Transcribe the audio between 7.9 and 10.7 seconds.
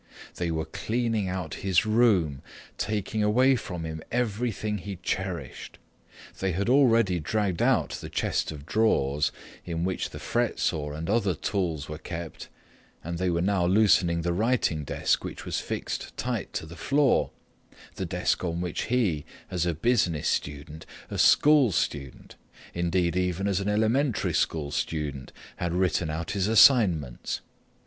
the chest of drawers in which the fret